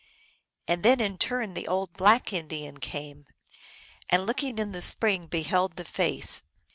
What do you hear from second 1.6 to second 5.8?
old black Indian came, and looking in the spring beheld